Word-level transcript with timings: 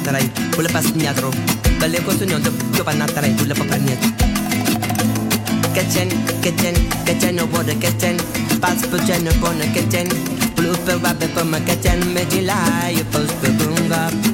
natrai, 0.00 0.30
ule 0.58 0.68
pas 0.68 0.84
nyadro. 0.96 1.30
Bale 1.80 1.98
ko 2.04 2.12
sunyo 2.12 2.38
de 2.38 2.50
yo 2.76 2.84
pa 2.84 2.92
natrai, 2.94 3.34
ule 3.42 3.54
pa 3.54 3.64
paniet. 3.64 4.00
No. 7.32 7.46
Pas 8.60 8.76
chen 9.06 9.24
no 9.24 9.30
bona. 9.40 9.64
Blue 10.56 10.76
pe 10.84 10.94
wa 11.02 11.14
pe 11.14 11.26
po 11.28 11.44
ma 11.44 11.58
me 11.58 12.24
jila, 12.30 12.90
you 12.90 13.04
post 13.12 13.32
pe 13.40 13.48
bunga. 13.48 14.29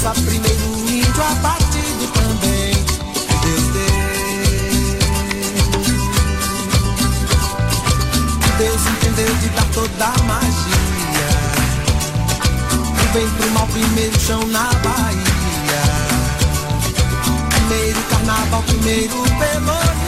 Passa 0.00 0.14
primeiro 0.20 0.64
o 0.64 0.88
índio 0.88 1.22
abatido 1.24 2.06
também. 2.14 2.70
É 2.70 3.34
Deus 3.42 3.64
deu. 3.72 3.98
Deus 8.58 8.86
entendeu 8.86 9.34
de 9.34 9.48
dar 9.48 9.66
toda 9.74 10.04
a 10.04 10.22
magia. 10.22 11.30
O 13.02 13.12
bem 13.12 13.28
pro 13.28 13.50
mal, 13.50 13.66
primeiro 13.66 14.20
chão 14.20 14.46
na 14.46 14.70
Bahia. 14.84 15.82
Primeiro 17.48 18.00
carnaval, 18.02 18.62
primeiro 18.62 19.16
pelourinho. 19.40 20.07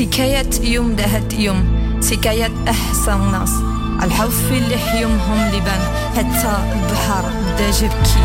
حكاية 0.00 0.50
يوم 0.62 0.96
دهت 0.96 1.32
يوم. 1.34 1.80
سكاية 2.00 2.50
أحسن 2.68 3.32
ناس. 3.32 3.52
الحوف 4.02 4.52
اللي 4.52 4.78
حيومهم 4.78 5.48
لبان 5.48 5.80
حتى 6.16 6.58
البحر 6.72 7.24
بدا 7.28 7.70
جبكي 7.70 8.24